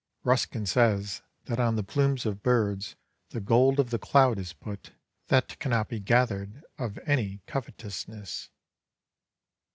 [0.23, 2.95] Ruskin says that on the plumes of birds
[3.29, 4.93] the gold of the cloud is put,
[5.27, 8.49] that cannot be gathered of any covetousness.